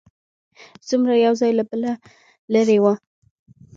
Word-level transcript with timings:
څومره 0.87 1.13
یو 1.25 1.33
ځای 1.41 1.51
له 1.59 1.63
بله 1.69 1.91
لرې 2.53 2.77
و. 2.83 2.85